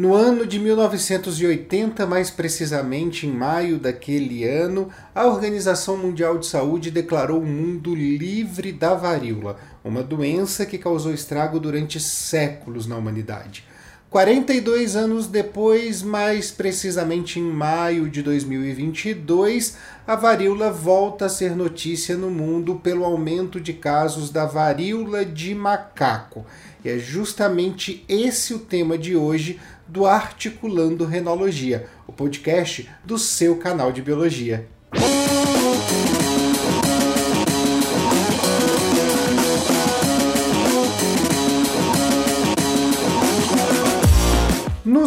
[0.00, 6.90] No ano de 1980, mais precisamente em maio daquele ano, a Organização Mundial de Saúde
[6.90, 13.62] declarou o mundo livre da varíola, uma doença que causou estrago durante séculos na humanidade.
[14.10, 22.16] 42 anos depois, mais precisamente em maio de 2022, a varíola volta a ser notícia
[22.16, 26.44] no mundo pelo aumento de casos da varíola de macaco.
[26.84, 33.58] E é justamente esse o tema de hoje do Articulando Renologia, o podcast do seu
[33.58, 34.66] canal de biologia.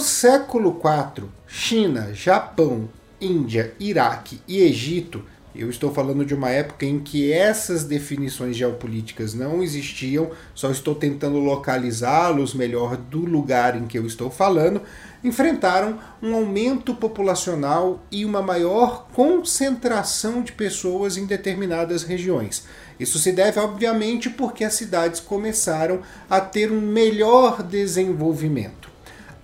[0.03, 2.87] Século IV, China, Japão,
[3.19, 5.23] Índia, Iraque e Egito
[5.55, 10.95] eu estou falando de uma época em que essas definições geopolíticas não existiam, só estou
[10.95, 14.81] tentando localizá-los melhor do lugar em que eu estou falando.
[15.23, 22.65] Enfrentaram um aumento populacional e uma maior concentração de pessoas em determinadas regiões.
[22.99, 28.92] Isso se deve, obviamente, porque as cidades começaram a ter um melhor desenvolvimento.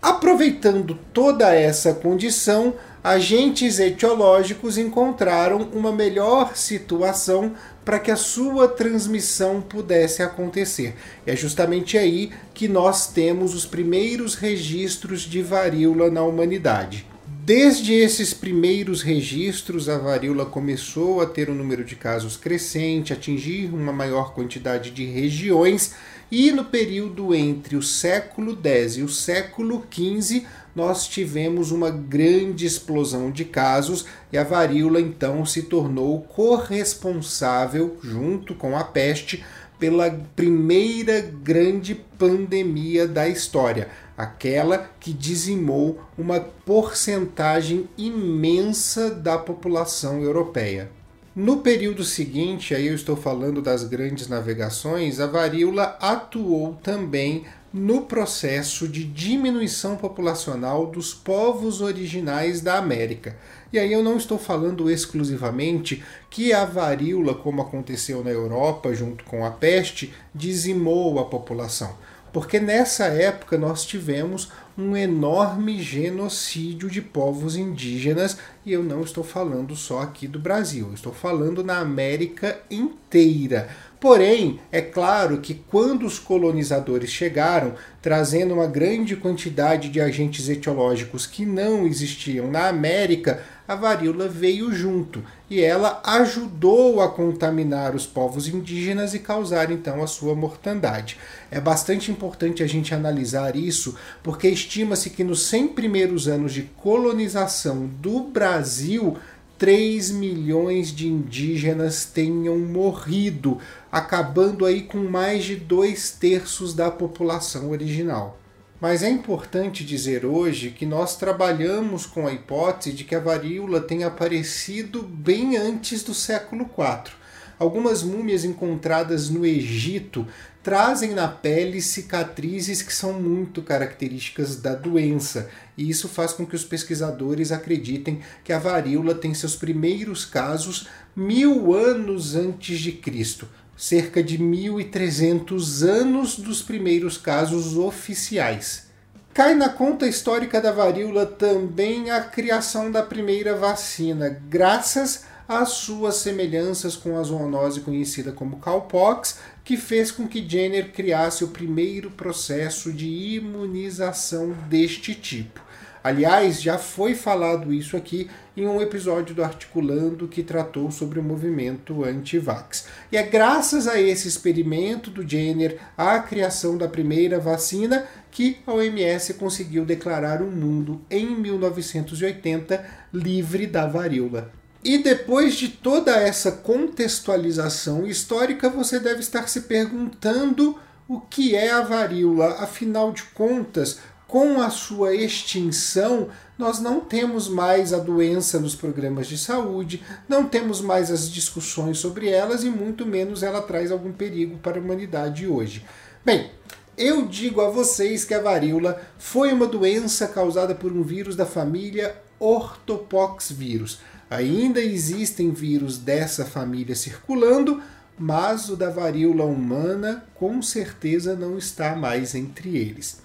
[0.01, 9.59] Aproveitando toda essa condição, agentes etiológicos encontraram uma melhor situação para que a sua transmissão
[9.59, 10.95] pudesse acontecer.
[11.25, 17.05] É justamente aí que nós temos os primeiros registros de varíola na humanidade.
[17.43, 23.73] Desde esses primeiros registros, a varíola começou a ter um número de casos crescente, atingir
[23.73, 25.95] uma maior quantidade de regiões,
[26.31, 32.65] e no período entre o século X e o século XV, nós tivemos uma grande
[32.65, 39.43] explosão de casos e a varíola então se tornou corresponsável, junto com a peste,
[39.79, 50.98] pela primeira grande pandemia da história, aquela que dizimou uma porcentagem imensa da população europeia.
[51.41, 58.01] No período seguinte, aí eu estou falando das grandes navegações, a varíola atuou também no
[58.01, 63.37] processo de diminuição populacional dos povos originais da América.
[63.71, 69.23] E aí eu não estou falando exclusivamente que a varíola, como aconteceu na Europa junto
[69.23, 71.95] com a peste, dizimou a população.
[72.31, 79.23] Porque nessa época nós tivemos um enorme genocídio de povos indígenas, e eu não estou
[79.23, 83.69] falando só aqui do Brasil, estou falando na América inteira.
[83.99, 91.27] Porém, é claro que quando os colonizadores chegaram, trazendo uma grande quantidade de agentes etiológicos
[91.27, 98.07] que não existiam na América, a varíola veio junto e ela ajudou a contaminar os
[98.07, 101.17] povos indígenas e causar então a sua mortandade.
[101.51, 106.63] É bastante importante a gente analisar isso, porque estima-se que nos 100 primeiros anos de
[106.77, 109.17] colonização do Brasil,
[109.59, 113.57] 3 milhões de indígenas tenham morrido,
[113.91, 118.39] acabando aí com mais de dois terços da população original.
[118.79, 123.81] Mas é importante dizer hoje que nós trabalhamos com a hipótese de que a varíola
[123.81, 127.18] tenha aparecido bem antes do século IV.
[127.59, 130.25] Algumas múmias encontradas no Egito
[130.63, 136.55] trazem na pele cicatrizes que são muito características da doença, e isso faz com que
[136.55, 143.45] os pesquisadores acreditem que a varíola tem seus primeiros casos mil anos antes de Cristo,
[143.75, 148.87] cerca de 1.300 anos dos primeiros casos oficiais.
[149.33, 156.17] Cai na conta histórica da varíola também a criação da primeira vacina, graças às suas
[156.17, 162.11] semelhanças com a zoonose conhecida como cowpox, que fez com que Jenner criasse o primeiro
[162.11, 165.59] processo de imunização deste tipo.
[166.03, 171.23] Aliás, já foi falado isso aqui em um episódio do Articulando que tratou sobre o
[171.23, 172.87] movimento anti-vax.
[173.11, 178.73] E é graças a esse experimento do Jenner, a criação da primeira vacina, que a
[178.73, 184.58] OMS conseguiu declarar o mundo em 1980 livre da varíola.
[184.83, 190.77] E depois de toda essa contextualização histórica, você deve estar se perguntando
[191.07, 192.55] o que é a varíola.
[192.59, 199.27] Afinal de contas, com a sua extinção, nós não temos mais a doença nos programas
[199.27, 204.13] de saúde, não temos mais as discussões sobre elas e muito menos ela traz algum
[204.13, 205.83] perigo para a humanidade hoje.
[206.23, 206.51] Bem,
[206.95, 211.45] eu digo a vocês que a varíola foi uma doença causada por um vírus da
[211.45, 213.99] família Orthopoxvirus.
[214.29, 217.81] Ainda existem vírus dessa família circulando,
[218.17, 223.21] mas o da varíola humana com certeza não está mais entre eles.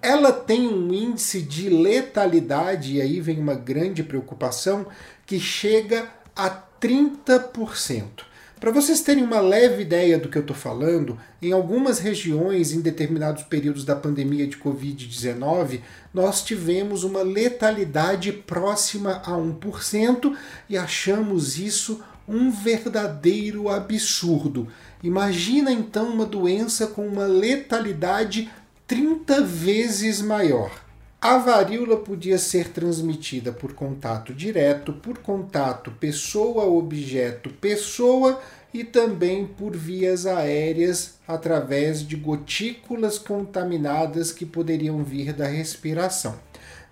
[0.00, 4.86] ela tem um índice de letalidade, e aí vem uma grande preocupação,
[5.26, 6.48] que chega a
[6.80, 8.28] 30%.
[8.60, 12.80] Para vocês terem uma leve ideia do que eu estou falando, em algumas regiões, em
[12.80, 15.80] determinados períodos da pandemia de Covid-19,
[16.12, 20.34] nós tivemos uma letalidade próxima a 1%
[20.68, 24.66] e achamos isso um verdadeiro absurdo.
[25.04, 28.50] Imagina então uma doença com uma letalidade
[28.88, 30.87] 30 vezes maior.
[31.20, 38.40] A varíola podia ser transmitida por contato direto, por contato pessoa-objeto, pessoa
[38.72, 46.38] e também por vias aéreas através de gotículas contaminadas que poderiam vir da respiração.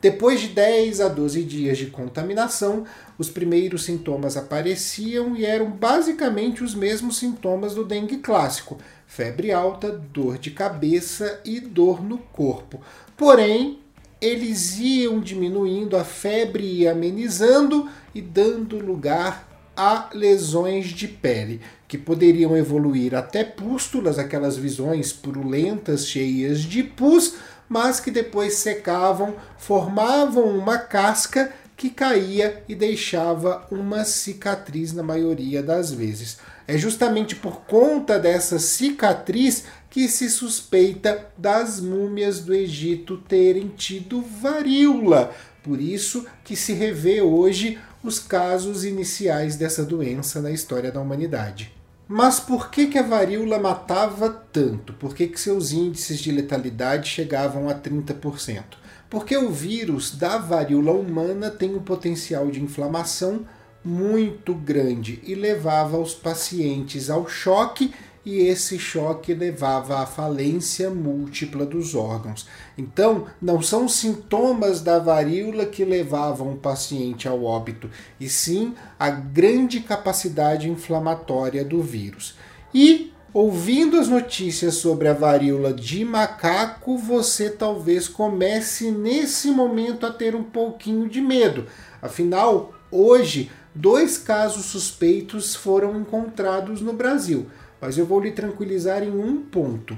[0.01, 2.85] Depois de 10 a 12 dias de contaminação,
[3.17, 8.77] os primeiros sintomas apareciam e eram basicamente os mesmos sintomas do dengue clássico:
[9.07, 12.81] febre alta, dor de cabeça e dor no corpo.
[13.17, 13.86] Porém,
[14.21, 19.47] eles iam diminuindo, a febre ia amenizando e dando lugar
[19.77, 27.35] a lesões de pele, que poderiam evoluir até pústulas, aquelas visões purulentas cheias de pus,
[27.69, 35.63] mas que depois secavam, formavam uma casca que caía e deixava uma cicatriz na maioria
[35.63, 36.39] das vezes.
[36.67, 39.65] É justamente por conta dessa cicatriz
[39.97, 45.35] que se suspeita das múmias do Egito terem tido varíola.
[45.63, 51.73] Por isso que se revê hoje os casos iniciais dessa doença na história da humanidade.
[52.07, 54.93] Mas por que, que a varíola matava tanto?
[54.93, 58.65] Por que, que seus índices de letalidade chegavam a 30%?
[59.09, 63.47] Porque o vírus da varíola humana tem um potencial de inflamação
[63.83, 67.95] muito grande e levava os pacientes ao choque
[68.27, 72.49] e esse choque levava à falência múltipla dos órgãos.
[72.77, 77.89] Então, não são sintomas da varíola que levavam o paciente ao óbito,
[78.19, 82.35] e sim a grande capacidade inflamatória do vírus.
[82.75, 90.11] E ouvindo as notícias sobre a varíola de macaco, você talvez comece nesse momento a
[90.11, 91.67] ter um pouquinho de medo.
[92.03, 97.47] Afinal, hoje, dois casos suspeitos foram encontrados no Brasil
[97.81, 99.97] mas eu vou lhe tranquilizar em um ponto.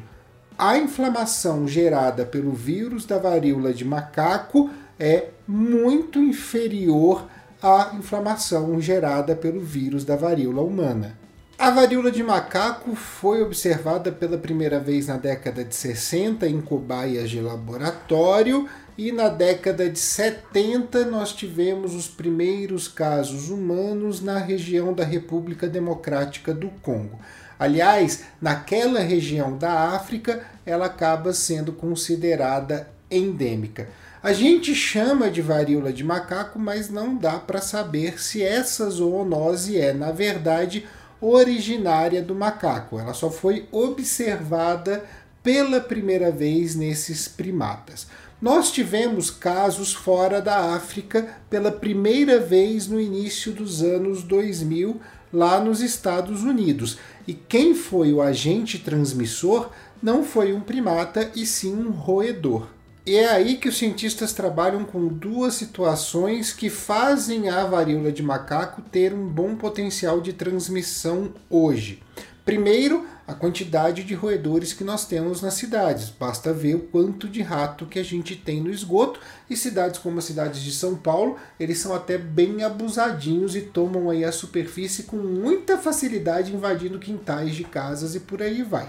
[0.58, 7.28] A inflamação gerada pelo vírus da varíola de macaco é muito inferior
[7.62, 11.16] à inflamação gerada pelo vírus da varíola humana.
[11.58, 17.28] A varíola de macaco foi observada pela primeira vez na década de 60 em cobaias
[17.28, 24.92] de laboratório e na década de 70 nós tivemos os primeiros casos humanos na região
[24.92, 27.18] da República Democrática do Congo.
[27.58, 33.88] Aliás, naquela região da África, ela acaba sendo considerada endêmica.
[34.22, 39.80] A gente chama de varíola de macaco, mas não dá para saber se essa zoonose
[39.80, 40.86] é, na verdade,
[41.20, 42.98] originária do macaco.
[42.98, 45.04] Ela só foi observada
[45.42, 48.06] pela primeira vez nesses primatas.
[48.40, 55.00] Nós tivemos casos fora da África pela primeira vez no início dos anos 2000,
[55.32, 56.98] lá nos Estados Unidos.
[57.26, 59.70] E quem foi o agente transmissor
[60.02, 62.68] não foi um primata, e sim um roedor.
[63.04, 68.22] E é aí que os cientistas trabalham com duas situações que fazem a varíola de
[68.22, 72.02] macaco ter um bom potencial de transmissão hoje.
[72.44, 76.08] Primeiro, a quantidade de roedores que nós temos nas cidades.
[76.08, 79.20] Basta ver o quanto de rato que a gente tem no esgoto.
[79.50, 84.08] E cidades como as cidades de São Paulo, eles são até bem abusadinhos e tomam
[84.08, 88.88] aí a superfície com muita facilidade, invadindo quintais de casas e por aí vai.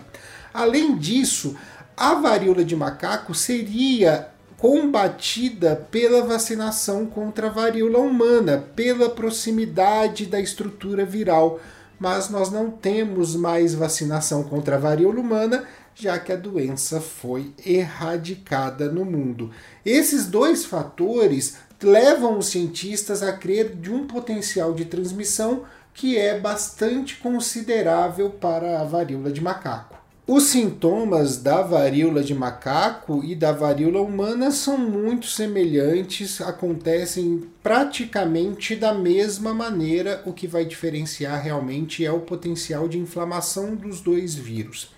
[0.54, 1.58] Além disso,
[1.98, 10.40] a varíola de macaco seria combatida pela vacinação contra a varíola humana, pela proximidade da
[10.40, 11.60] estrutura viral
[12.00, 17.54] mas nós não temos mais vacinação contra a varíola humana, já que a doença foi
[17.66, 19.52] erradicada no mundo.
[19.86, 26.40] Esses dois fatores levam os cientistas a crer de um potencial de transmissão que é
[26.40, 29.99] bastante considerável para a varíola de macaco.
[30.32, 38.76] Os sintomas da varíola de macaco e da varíola humana são muito semelhantes, acontecem praticamente
[38.76, 40.22] da mesma maneira.
[40.28, 44.92] O que vai diferenciar realmente é o potencial de inflamação dos dois vírus.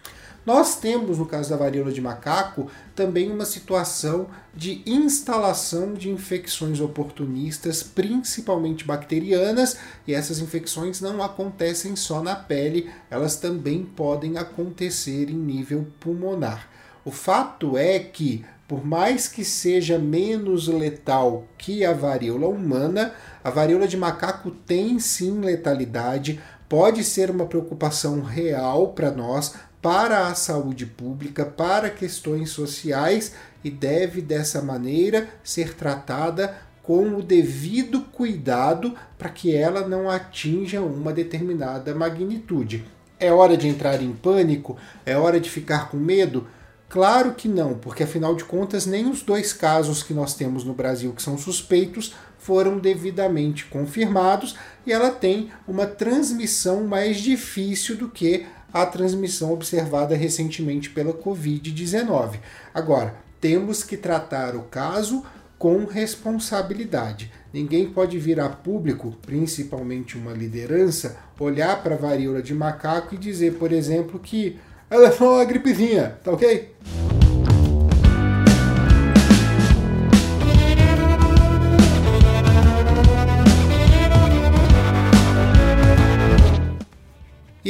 [0.46, 6.80] Nós temos, no caso da varíola de macaco, também uma situação de instalação de infecções
[6.80, 15.30] oportunistas, principalmente bacterianas, e essas infecções não acontecem só na pele, elas também podem acontecer
[15.30, 16.68] em nível pulmonar.
[17.06, 23.50] O fato é que por mais que seja menos letal que a varíola humana, a
[23.50, 30.36] varíola de macaco tem sim letalidade, pode ser uma preocupação real para nós, para a
[30.36, 33.34] saúde pública, para questões sociais
[33.64, 40.82] e deve dessa maneira ser tratada com o devido cuidado para que ela não atinja
[40.82, 42.86] uma determinada magnitude.
[43.20, 44.78] É hora de entrar em pânico?
[45.06, 46.48] É hora de ficar com medo?
[46.90, 50.74] Claro que não, porque afinal de contas, nem os dois casos que nós temos no
[50.74, 58.10] Brasil que são suspeitos foram devidamente confirmados e ela tem uma transmissão mais difícil do
[58.10, 62.40] que a transmissão observada recentemente pela Covid-19.
[62.74, 65.24] Agora, temos que tratar o caso
[65.58, 67.32] com responsabilidade.
[67.54, 73.18] Ninguém pode vir a público, principalmente uma liderança, olhar para a varíola de macaco e
[73.20, 74.58] dizer, por exemplo, que
[74.90, 76.72] ela é só uma gripezinha, tá ok?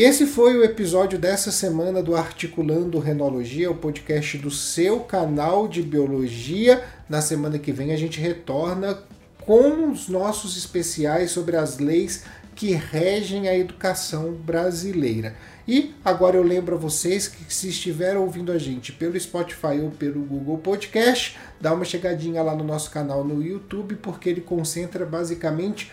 [0.01, 5.67] E esse foi o episódio dessa semana do Articulando Renologia, o podcast do seu canal
[5.67, 6.83] de biologia.
[7.07, 8.97] Na semana que vem a gente retorna
[9.41, 12.23] com os nossos especiais sobre as leis
[12.55, 15.35] que regem a educação brasileira.
[15.67, 19.91] E agora eu lembro a vocês que se estiver ouvindo a gente pelo Spotify ou
[19.91, 25.05] pelo Google Podcast, dá uma chegadinha lá no nosso canal no YouTube, porque ele concentra
[25.05, 25.91] basicamente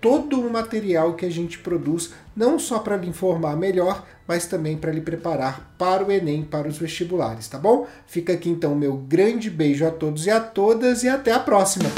[0.00, 4.76] todo o material que a gente produz, não só para lhe informar melhor, mas também
[4.76, 7.86] para lhe preparar para o Enem, para os vestibulares, tá bom?
[8.06, 11.90] Fica aqui então meu grande beijo a todos e a todas e até a próxima!